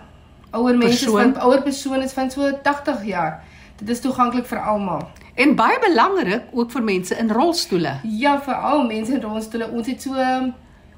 ouer 0.51 0.77
mense 0.77 1.05
Persoon. 1.05 1.33
van 1.33 1.41
ouer 1.41 1.61
persone 1.61 2.03
is 2.03 2.13
van 2.13 2.31
so 2.31 2.51
80 2.63 3.05
jaar. 3.05 3.43
Dit 3.77 3.89
is 3.89 3.99
toeganklik 4.01 4.45
vir 4.45 4.59
almal. 4.59 5.07
En 5.35 5.55
baie 5.55 5.77
belangrik 5.79 6.43
ook 6.51 6.71
vir 6.71 6.83
mense 6.83 7.15
in 7.15 7.29
rolstoele. 7.31 7.99
Ja, 8.03 8.39
vir 8.41 8.53
al 8.53 8.85
mense 8.87 9.13
in 9.13 9.21
rolstoele. 9.21 9.69
Ons 9.71 9.87
het 9.87 10.01
so 10.01 10.13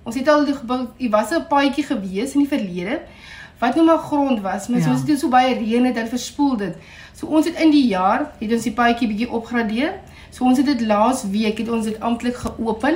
ons 0.04 0.16
het 0.16 0.28
al 0.28 0.46
die 0.46 0.56
hier 0.98 1.10
was 1.12 1.32
'n 1.32 1.46
paadjie 1.50 1.84
gewees 1.84 2.34
in 2.34 2.40
die 2.40 2.48
verlede 2.48 3.02
wat 3.60 3.76
nou 3.76 3.86
maar 3.86 3.98
grond 3.98 4.42
was, 4.42 4.68
maar 4.68 4.80
Ja. 4.80 4.86
ja. 4.86 4.94
soos 4.94 5.06
dit 5.06 5.20
so 5.20 5.28
baie 5.28 5.54
reën 5.56 5.86
het, 5.86 5.96
dan 5.96 6.08
verspoel 6.08 6.58
dit. 6.58 6.76
So 7.14 7.28
ons 7.28 7.46
het 7.46 7.60
in 7.60 7.72
die 7.72 7.88
jaar 7.88 8.32
het 8.40 8.52
ons 8.52 8.64
die 8.64 8.72
paadjie 8.72 9.08
bietjie 9.08 9.32
opgradeer. 9.32 9.94
So 10.30 10.46
ons 10.46 10.58
het 10.58 10.66
dit 10.66 10.82
laas 10.82 11.24
week 11.30 11.58
het 11.58 11.70
ons 11.70 11.86
dit 11.86 12.00
amptelik 12.00 12.36
geopen. 12.36 12.96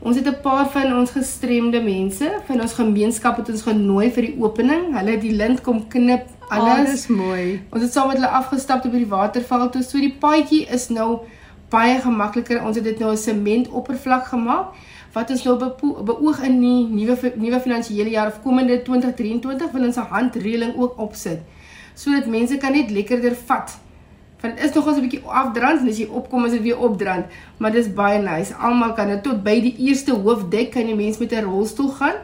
Ons 0.00 0.16
het 0.16 0.26
'n 0.26 0.40
paar 0.42 0.70
van 0.70 0.96
ons 0.98 1.10
gestremde 1.10 1.80
mense 1.82 2.32
van 2.46 2.60
ons 2.60 2.72
gemeenskap 2.72 3.36
het 3.36 3.48
ons 3.48 3.62
genooi 3.62 4.10
vir 4.10 4.22
die 4.22 4.36
opening. 4.40 4.96
Hulle 4.98 5.10
het 5.10 5.20
die 5.20 5.32
lint 5.32 5.60
kom 5.60 5.88
knip, 5.88 6.26
alles. 6.48 6.90
Dis 6.90 7.06
mooi. 7.06 7.62
Ons 7.70 7.82
het 7.82 7.92
saam 7.92 8.06
met 8.08 8.16
hulle 8.16 8.28
afgestap 8.28 8.82
by 8.82 8.88
die 8.98 9.06
waterval 9.06 9.70
toe. 9.70 9.82
So 9.82 9.98
die 9.98 10.14
paadjie 10.20 10.66
is 10.66 10.88
nou 10.88 11.18
baie 11.70 11.98
gemakliker. 12.00 12.62
Ons 12.64 12.76
het 12.76 12.84
dit 12.84 12.98
nou 12.98 13.12
'n 13.12 13.16
sementoppervlak 13.16 14.26
gemaak 14.26 14.66
wat 15.12 15.30
ons 15.30 15.42
nou 15.44 15.56
bepo- 15.58 16.02
beoog 16.04 16.42
in 16.44 16.60
die 16.60 16.86
nuwe 16.90 17.32
nuwe 17.36 17.60
finansiële 17.60 18.10
jaar 18.10 18.26
of 18.26 18.42
komende 18.42 18.82
2023 18.82 19.70
wil 19.72 19.84
ons 19.84 19.96
'n 19.96 20.06
handreëling 20.10 20.76
ook 20.76 20.98
opsit 20.98 21.38
sodat 21.94 22.26
mense 22.26 22.56
kan 22.56 22.72
net 22.72 22.90
lekkerder 22.90 23.34
vat. 23.46 23.78
Want 24.40 24.60
is 24.60 24.72
nog 24.72 24.86
ons 24.86 24.96
'n 24.96 25.00
bietjie 25.00 25.22
afdrand 25.24 25.80
en 25.80 25.88
as 25.88 25.98
jy 25.98 26.06
opkom 26.06 26.44
is 26.44 26.52
dit 26.52 26.62
weer 26.62 26.78
opdrand, 26.78 27.24
maar 27.56 27.72
dis 27.72 27.92
baie 27.92 28.18
nice. 28.22 28.54
Almal 28.54 28.92
kan 28.92 29.08
dit 29.08 29.22
tot 29.22 29.42
by 29.42 29.60
die 29.60 29.74
eerste 29.78 30.12
hoofdek 30.12 30.70
kan 30.70 30.86
die 30.86 30.94
mens 30.94 31.18
met 31.18 31.32
'n 31.32 31.42
rolstoel 31.44 31.88
gaan. 31.88 32.14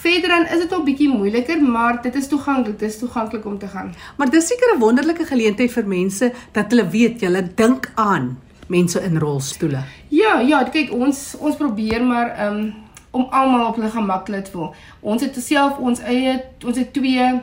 Verder 0.00 0.28
dan 0.28 0.46
is 0.46 0.58
dit 0.58 0.70
nog 0.70 0.84
bietjie 0.84 1.08
moeiliker, 1.08 1.62
maar 1.62 2.02
dit 2.02 2.14
is 2.14 2.28
toeganklik. 2.28 2.78
Dit 2.78 2.90
is 2.90 2.98
toeganklik 2.98 3.46
om 3.46 3.58
te 3.58 3.68
gaan. 3.68 3.94
Maar 4.16 4.30
dis 4.30 4.46
seker 4.46 4.74
'n 4.74 4.78
wonderlike 4.78 5.24
geleentheid 5.24 5.72
vir 5.72 5.86
mense 5.86 6.32
dat 6.52 6.70
hulle 6.70 6.88
weet 6.88 7.20
jy 7.20 7.48
dink 7.54 7.92
aan 7.94 8.38
mense 8.66 9.02
in 9.02 9.18
rolstoele. 9.18 9.82
Ja, 10.08 10.40
ja, 10.40 10.64
kyk 10.64 10.92
ons 10.92 11.36
ons 11.38 11.56
probeer 11.56 12.04
maar 12.04 12.48
um 12.48 12.74
om 13.10 13.26
almal 13.30 13.68
op 13.68 13.76
hulle 13.76 13.90
gemak 13.90 14.24
te 14.24 14.32
laat 14.32 14.48
voel. 14.48 14.74
Ons 15.00 15.22
het 15.22 15.36
self 15.40 15.78
ons 15.78 16.00
eie 16.00 16.42
ons 16.64 16.76
het 16.76 16.92
twee 16.92 17.40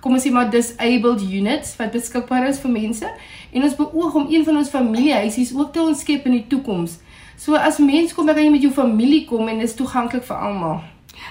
kom 0.00 0.12
ons 0.12 0.22
sê 0.22 0.30
maar 0.30 0.50
disabled 0.52 1.22
units 1.24 1.76
wat 1.76 1.94
beskikbaar 1.96 2.48
is 2.48 2.60
vir 2.60 2.70
mense 2.70 3.08
en 3.52 3.62
ons 3.62 3.76
beoog 3.76 4.14
om 4.14 4.26
een 4.30 4.44
van 4.44 4.56
ons 4.60 4.68
familiehuisies 4.68 5.54
ook 5.56 5.72
te 5.72 5.80
ontskep 5.80 6.26
in 6.26 6.32
die 6.38 6.46
toekoms. 6.46 6.98
So 7.36 7.56
as 7.56 7.78
mens 7.78 8.14
kom, 8.14 8.26
dan 8.26 8.36
kan 8.36 8.44
jy 8.44 8.50
met 8.50 8.62
jou 8.62 8.72
familie 8.72 9.24
kom 9.26 9.48
en 9.48 9.58
dit 9.58 9.68
is 9.68 9.74
toeganklik 9.74 10.22
vir 10.28 10.36
almal. 10.36 10.82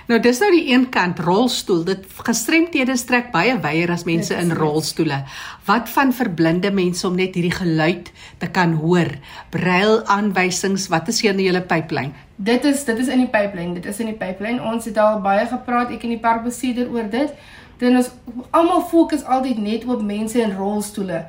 Nou 0.04 0.18
dis 0.20 0.40
nou 0.44 0.50
die 0.52 0.66
een 0.68 0.90
kant 0.92 1.20
rolstoel. 1.24 1.86
Dit 1.88 2.08
gestremthede 2.28 2.96
strek 3.00 3.30
baie 3.32 3.56
wyer 3.64 3.94
as 3.94 4.04
mense 4.04 4.36
in 4.36 4.52
rolstoele. 4.58 5.22
Wat 5.68 5.88
van 5.94 6.12
verblinde 6.16 6.74
mense 6.76 7.08
om 7.08 7.16
net 7.16 7.38
hierdie 7.38 7.56
geluid 7.56 8.12
te 8.42 8.50
kan 8.52 8.76
hoor? 8.82 9.14
Braille 9.56 10.02
aanwysings, 10.12 10.90
wat 10.92 11.08
is 11.08 11.22
hier 11.24 11.32
in 11.32 11.40
julle 11.46 11.64
pyplyn? 11.64 12.12
Dit 12.36 12.68
is 12.68 12.84
dit 12.84 13.00
is 13.00 13.08
in 13.08 13.24
die 13.24 13.32
pipeline. 13.32 13.78
Dit 13.80 13.88
is 13.88 14.04
in 14.04 14.12
die 14.12 14.20
pipeline. 14.20 14.60
Ons 14.74 14.92
het 14.92 15.00
al 15.00 15.22
baie 15.24 15.48
gepraat 15.48 15.96
ek 15.96 16.04
en 16.04 16.18
die 16.18 16.24
parkbestuurder 16.24 16.92
oor 16.92 17.08
dit. 17.08 17.32
Dan 17.80 17.96
ons 18.02 18.12
almal 18.52 18.84
fokus 18.92 19.24
altyd 19.24 19.64
net 19.64 19.88
op 19.88 20.04
mense 20.04 20.40
in 20.42 20.52
rolstoele. 20.58 21.24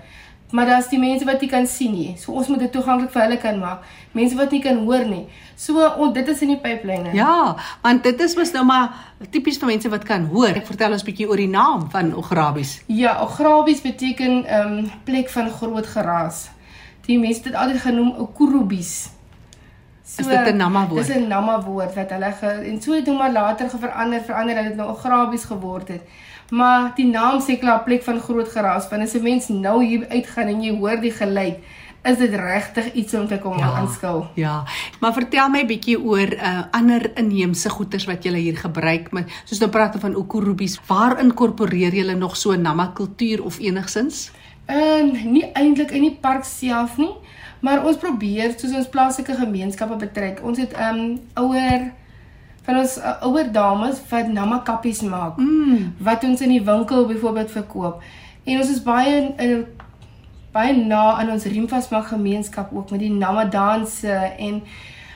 Maar 0.54 0.66
daar's 0.66 0.88
die 0.88 0.99
mense 1.02 1.26
wat 1.26 1.40
nie 1.42 1.49
kan 1.50 1.66
sien 1.66 1.92
nie. 1.92 2.12
So 2.18 2.32
ons 2.38 2.46
moet 2.49 2.61
dit 2.62 2.70
toeganklik 2.73 3.11
vir 3.11 3.23
hulle 3.25 3.38
kan 3.42 3.56
maak. 3.58 3.87
Mense 4.14 4.37
wat 4.38 4.52
nie 4.54 4.61
kan 4.62 4.76
hoor 4.87 5.02
nie. 5.08 5.25
So 5.58 5.82
on, 5.99 6.12
dit 6.14 6.28
is 6.30 6.42
in 6.46 6.52
die 6.52 6.61
pipeline. 6.62 7.11
Ja, 7.16 7.56
want 7.82 8.06
dit 8.06 8.20
is 8.23 8.37
mos 8.38 8.52
nou 8.54 8.62
maar 8.68 8.92
tipies 9.34 9.58
vir 9.58 9.73
mense 9.73 9.90
wat 9.90 10.04
kan 10.06 10.28
hoor. 10.30 10.54
Ek 10.54 10.68
vertel 10.68 10.94
ons 10.94 11.02
bietjie 11.02 11.26
oor 11.26 11.42
die 11.42 11.50
naam 11.50 11.88
van 11.90 12.12
Ograbies. 12.14 12.76
Ja, 12.87 13.16
Ograbies 13.25 13.82
beteken 13.82 14.44
ehm 14.44 14.76
um, 14.76 14.92
plek 15.08 15.32
van 15.34 15.50
groot 15.50 15.90
geraas. 15.96 16.44
Die 17.08 17.18
mense 17.18 17.42
het 17.42 17.50
dit 17.50 17.58
altyd 17.58 17.82
genoem 17.88 18.14
Okurubies. 18.23 18.92
Is 20.04 20.26
dit 20.26 20.52
'n 20.52 20.56
Nama 20.56 20.87
woord? 20.87 21.06
Dis 21.06 21.16
'n 21.16 21.26
Nama 21.28 21.62
woord 21.62 21.94
wat 21.94 22.11
hulle 22.11 22.32
ge, 22.32 22.46
en 22.46 22.82
so 22.82 22.92
het 22.92 23.06
hom 23.06 23.16
maar 23.16 23.32
later 23.32 23.70
geverander, 23.70 24.20
verander 24.20 24.54
dat 24.54 24.64
dit 24.64 24.76
nou 24.76 24.90
Ograbies 24.90 25.44
geword 25.44 25.88
het. 25.88 26.02
Maar 26.50 26.92
die 26.96 27.06
naam 27.06 27.40
sê 27.40 27.58
klaar 27.58 27.82
plek 27.84 28.02
van 28.02 28.21
groot 28.21 28.49
geraas, 28.49 28.88
want 28.90 29.02
as 29.02 29.14
'n 29.14 29.23
mens 29.23 29.49
nou 29.49 29.84
hier 29.84 30.06
uitgaan 30.08 30.49
en 30.49 30.62
jy 30.62 30.76
hoor 30.76 31.00
die 31.00 31.10
geluid, 31.10 31.58
is 32.04 32.19
dit 32.21 32.34
regtig 32.36 32.92
iets 32.92 33.14
om 33.14 33.26
te 33.28 33.38
kom 33.38 33.58
ja. 33.58 33.71
aanskou. 33.80 34.25
Ja, 34.34 34.64
maar 35.00 35.12
vertel 35.16 35.49
my 35.49 35.64
bietjie 35.66 35.97
oor 36.00 36.34
uh 36.36 36.62
ander 36.71 37.10
inheemse 37.21 37.71
goeders 37.71 38.04
wat 38.04 38.25
julle 38.25 38.42
hier 38.42 38.56
gebruik 38.60 39.10
met 39.12 39.30
soos 39.45 39.62
nou 39.62 39.71
praat 39.71 39.97
van 40.00 40.14
okurubies. 40.14 40.80
Waar 40.86 41.21
inkorporeer 41.23 41.95
julle 41.95 42.14
nog 42.14 42.36
so 42.36 42.56
Nama 42.56 42.90
kultuur 42.95 43.45
of 43.45 43.58
enigsins? 43.58 44.30
Ehm 44.66 45.08
um, 45.08 45.32
nie 45.32 45.45
eintlik 45.52 45.90
in 45.90 46.08
die 46.08 46.16
park 46.21 46.45
self 46.45 46.97
nie, 46.97 47.12
maar 47.60 47.84
ons 47.84 47.97
probeer 47.97 48.54
soos 48.56 48.76
ons 48.76 48.88
plaaslike 48.88 49.34
gemeenskappe 49.34 49.97
betrek. 49.97 50.40
Ons 50.45 50.58
het 50.58 50.73
ehm 50.73 51.00
um, 51.00 51.21
ouer 51.34 51.92
van 52.64 52.80
ons 52.80 52.96
uh, 52.98 53.16
ouer 53.28 53.50
dames 53.52 54.00
wat 54.10 54.28
nama 54.32 54.60
kappies 54.64 55.02
maak. 55.04 55.36
Mm. 55.36 55.94
Wat 55.98 56.24
ons 56.24 56.40
in 56.40 56.54
die 56.54 56.64
winkel 56.64 57.06
byvoorbeeld 57.06 57.50
verkoop. 57.50 58.02
En 58.44 58.60
ons 58.60 58.70
is 58.70 58.82
baie 58.84 59.14
in, 59.20 59.30
in 59.40 59.64
baie 60.54 60.74
na 60.76 61.16
aan 61.18 61.32
ons 61.34 61.46
riemvasmaak 61.50 62.12
gemeenskap 62.12 62.72
ook 62.72 62.92
met 62.94 63.02
die 63.02 63.12
nama 63.12 63.44
danse 63.50 64.12
en 64.38 64.60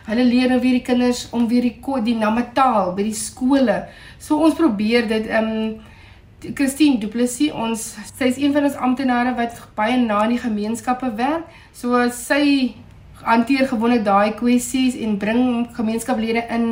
hulle 0.09 0.25
leer 0.25 0.49
nou 0.51 0.59
weer 0.61 0.79
die 0.79 0.85
kinders 0.85 1.27
om 1.37 1.47
weer 1.49 1.69
die 1.69 2.03
die 2.05 2.17
nama 2.17 2.43
taal 2.57 2.95
by 2.97 3.05
die 3.07 3.17
skole. 3.17 3.85
So 4.19 4.41
ons 4.41 4.57
probeer 4.59 5.09
dit 5.09 5.29
ehm 5.29 5.53
um, 5.53 5.79
Christine 6.55 7.01
Du 7.03 7.09
Plessis, 7.11 7.51
ons 7.51 7.81
sy 8.15 8.29
is 8.31 8.37
een 8.39 8.53
van 8.55 8.69
ons 8.69 8.77
amptenare 8.79 9.33
wat 9.35 9.57
baie 9.75 9.97
na 9.99 10.21
in 10.23 10.37
die 10.37 10.43
gemeenskappe 10.43 11.11
werk. 11.19 11.49
So 11.75 11.99
sy 12.15 12.75
hanteer 13.27 13.67
gewoonlik 13.67 14.05
daai 14.07 14.37
kwessies 14.39 14.95
en 15.03 15.19
bring 15.19 15.67
gemeenskaplede 15.75 16.47
in. 16.55 16.69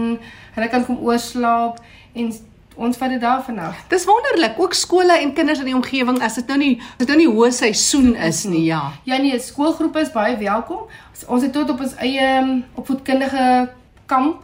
Hulle 0.57 0.69
kan 0.73 0.85
kom 0.87 0.99
oorslaap 1.05 1.79
en 2.16 2.31
ons 2.77 2.97
vat 3.01 3.12
dit 3.12 3.21
daarvan 3.21 3.59
af. 3.59 3.79
Dis 3.88 4.05
wonderlik, 4.09 4.59
ook 4.61 4.75
skole 4.77 5.14
en 5.21 5.33
kinders 5.37 5.59
in 5.62 5.64
die 5.71 5.75
omgewing 5.77 6.19
as 6.25 6.35
dit 6.40 6.49
nou 6.51 6.59
nie 6.61 6.75
as 6.81 6.99
dit 7.05 7.09
nou 7.12 7.19
nie 7.23 7.29
hoë 7.29 7.51
seisoen 7.53 8.14
is 8.27 8.42
nie, 8.45 8.64
ja. 8.66 8.81
Ja 9.09 9.16
nee, 9.23 9.38
skoolgroepe 9.40 10.01
is 10.01 10.12
baie 10.12 10.37
welkom. 10.37 10.88
Ons 11.29 11.42
het 11.42 11.53
tot 11.53 11.71
op 11.71 11.81
ons 11.81 11.95
eie 12.05 12.27
um, 12.40 12.64
opvoedkundige 12.75 13.69
kamp 14.07 14.42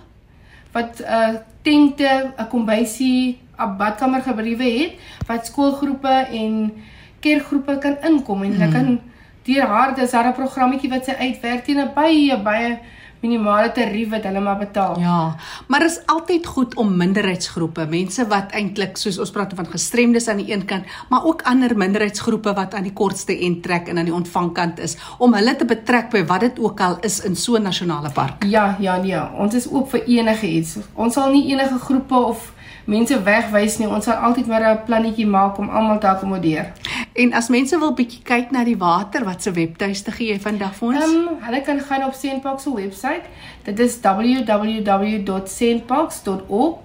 wat 0.73 1.01
'n 1.01 1.05
uh, 1.05 1.35
tente, 1.63 2.33
'n 2.39 2.49
kombuisie, 2.49 3.39
'n 3.59 3.77
badkamer 3.77 4.23
gebriewe 4.23 4.65
het 4.65 4.93
wat 5.27 5.47
skoolgroepe 5.47 6.27
en 6.33 6.73
kerkgroepe 7.21 7.79
kan 7.79 7.97
inkom 8.03 8.43
en 8.43 8.53
hulle 8.53 8.67
Mhm. 8.67 8.73
kan 8.73 9.01
deur 9.45 9.67
haar 9.67 9.95
dis 9.95 10.11
daar 10.11 10.27
'n 10.29 10.33
programmetjie 10.33 10.91
wat 10.91 11.05
sy 11.05 11.13
uitwerk 11.19 11.65
teen 11.65 11.79
'n 11.81 11.93
baie 11.95 12.37
baie 12.43 12.79
minimale 13.23 13.71
tarief 13.73 14.11
wat 14.11 14.25
hulle 14.27 14.41
maar 14.43 14.59
betaal. 14.59 14.99
Ja, 15.01 15.37
maar 15.71 15.85
is 15.87 16.01
altyd 16.11 16.47
goed 16.47 16.75
om 16.75 16.97
minderheidsgroepe, 16.97 17.87
mense 17.91 18.27
wat 18.31 18.55
eintlik 18.59 18.99
soos 18.99 19.19
ons 19.23 19.31
praat 19.31 19.55
van 19.55 19.69
gestremdes 19.71 20.29
aan 20.29 20.43
die 20.43 20.51
een 20.51 20.65
kant, 20.67 20.89
maar 21.09 21.25
ook 21.25 21.45
ander 21.47 21.77
minderheidsgroepe 21.79 22.55
wat 22.59 22.75
aan 22.75 22.89
die 22.89 22.93
kortste 22.93 23.37
end 23.39 23.63
trek 23.63 23.89
en 23.89 23.99
aan 23.99 24.11
die 24.11 24.15
ontvangkant 24.15 24.83
is, 24.83 24.97
om 25.19 25.35
hulle 25.39 25.55
te 25.57 25.69
betrek 25.69 26.11
by 26.11 26.25
wat 26.27 26.49
dit 26.49 26.59
ook 26.59 26.81
al 26.81 26.99
is 27.07 27.21
in 27.25 27.37
so 27.37 27.57
'n 27.57 27.63
nasionale 27.63 28.11
park. 28.11 28.45
Ja, 28.45 28.77
ja, 28.81 28.97
nee. 28.97 29.21
Ons 29.39 29.55
is 29.55 29.71
oop 29.71 29.91
vir 29.91 30.05
enige 30.05 30.47
iets. 30.47 30.77
Ons 30.95 31.15
sal 31.15 31.31
nie 31.31 31.53
enige 31.53 31.79
groepe 31.79 32.15
of 32.15 32.53
mense 32.85 33.23
wegwys 33.23 33.79
nie. 33.79 33.89
Ons 33.89 34.05
sal 34.05 34.15
altyd 34.15 34.47
maar 34.47 34.63
'n 34.63 34.85
plannetjie 34.85 35.27
maak 35.27 35.59
om 35.59 35.69
almal 35.69 35.99
te 35.99 36.09
akkommodeer. 36.09 36.73
En 37.13 37.33
as 37.33 37.49
mense 37.53 37.79
wil 37.79 37.93
bietjie 37.93 38.23
kyk 38.25 38.51
na 38.55 38.65
die 38.65 38.77
water, 38.81 39.25
wat 39.25 39.43
se 39.45 39.51
webtuiste 39.53 40.13
gee 40.17 40.33
jy 40.33 40.41
vandag 40.41 40.75
vir 40.79 40.89
ons? 40.89 40.99
Ehm 41.05 41.29
um, 41.29 41.35
hulle 41.45 41.61
kan 41.67 41.81
gaan 41.89 42.05
op 42.07 42.15
Sandparks 42.17 42.63
se 42.65 42.71
webwerf. 42.75 43.25
Dit 43.67 43.79
is 43.85 43.95
www.sandparks.org. 44.01 46.79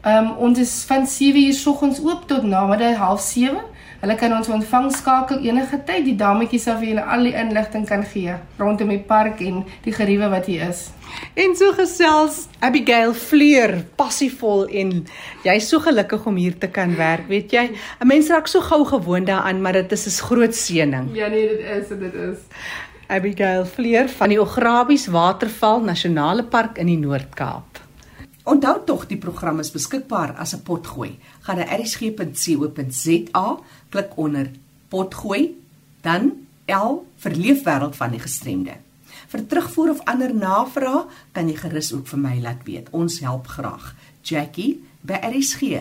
Ehm 0.00 0.16
um, 0.16 0.30
ons 0.48 0.58
is 0.58 0.84
van 0.88 1.06
7:00 1.06 1.54
soggens 1.56 2.00
oop 2.04 2.26
tot 2.28 2.42
namiddag 2.42 2.98
6:30. 2.98 3.56
Hulle 4.00 4.14
kan 4.16 4.32
ons 4.32 4.48
ontvang 4.48 4.86
skakel 4.96 5.42
enige 5.44 5.76
tyd. 5.84 6.06
Die 6.06 6.16
dametjies 6.16 6.62
sal 6.64 6.78
vir 6.80 6.88
julle 6.94 7.02
al 7.04 7.26
die 7.28 7.34
inligting 7.36 7.84
kan 7.88 8.00
gee 8.08 8.32
rondom 8.56 8.88
die 8.88 9.02
park 9.10 9.42
en 9.44 9.58
die 9.84 9.92
geriewe 9.92 10.30
wat 10.32 10.48
hier 10.48 10.70
is. 10.70 10.86
En 11.36 11.52
so 11.58 11.74
gesels 11.76 12.46
Abigail 12.64 13.12
Fleur, 13.12 13.74
passievol 14.00 14.64
en 14.82 14.94
jy's 15.44 15.68
so 15.68 15.82
gelukkig 15.84 16.24
om 16.30 16.38
hier 16.40 16.56
te 16.56 16.70
kan 16.72 16.94
werk, 16.96 17.28
weet 17.28 17.52
jy? 17.52 17.66
'n 18.00 18.08
Mens 18.08 18.30
raak 18.32 18.48
so 18.48 18.60
gou 18.60 18.84
gewoond 18.84 19.26
daaraan, 19.26 19.60
maar 19.60 19.72
dit 19.72 19.92
is 19.92 20.06
'n 20.06 20.24
groot 20.24 20.54
seëning. 20.54 21.10
Ja 21.14 21.28
nee, 21.28 21.48
dit 21.48 21.60
is 21.60 21.88
dit 21.88 22.14
is. 22.14 22.38
Abigail 23.08 23.64
Fleur 23.66 24.08
van 24.08 24.28
die 24.28 24.40
Ograbies 24.40 25.06
Waterval 25.06 25.80
Nasionale 25.80 26.42
Park 26.42 26.78
in 26.78 26.86
die 26.86 26.98
Noord-Kaap. 26.98 27.70
Onthou 28.50 28.84
tog 28.86 29.04
die 29.06 29.18
program 29.20 29.58
is 29.60 29.70
beskikbaar 29.70 30.32
as 30.38 30.54
'n 30.54 30.62
potgooi. 30.62 31.18
Gaan 31.40 31.56
na 31.56 31.66
erisg.co.za, 31.66 33.58
klik 33.90 34.16
onder 34.16 34.50
potgooi, 34.88 35.54
dan 36.02 36.32
L 36.70 37.02
vir 37.22 37.34
leefwêreld 37.36 37.96
van 37.98 38.10
die 38.14 38.22
gestremde. 38.22 38.74
Vir 39.30 39.46
terugvoer 39.46 39.90
of 39.94 40.00
ander 40.10 40.34
navrae 40.34 41.04
kan 41.34 41.48
jy 41.50 41.56
gerus 41.58 41.92
ook 41.94 42.06
vir 42.10 42.20
my 42.22 42.40
laat 42.42 42.62
weet. 42.66 42.88
Ons 42.90 43.20
help 43.22 43.46
graag. 43.50 43.94
Jackie 44.22 44.82
by 45.06 45.14
rsg.co.za. 45.30 45.80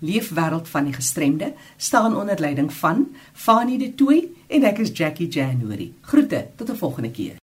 Leefwêreld 0.00 0.68
van 0.72 0.84
die 0.88 0.96
gestremde 0.96 1.52
staan 1.76 2.16
onder 2.16 2.40
leiding 2.40 2.72
van 2.72 3.08
Fanie 3.32 3.78
De 3.78 3.94
Tooy 3.94 4.28
en 4.48 4.64
ek 4.64 4.78
is 4.86 4.94
Jackie 4.96 5.28
January. 5.28 5.92
Groete 6.00 6.46
tot 6.56 6.70
'n 6.70 6.76
volgende 6.76 7.10
keer. 7.10 7.39